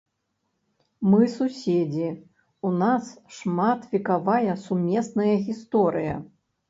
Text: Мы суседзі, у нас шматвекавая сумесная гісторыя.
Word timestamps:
Мы 1.09 1.19
суседзі, 1.33 2.09
у 2.69 2.71
нас 2.79 3.05
шматвекавая 3.41 4.59
сумесная 4.67 5.33
гісторыя. 5.51 6.15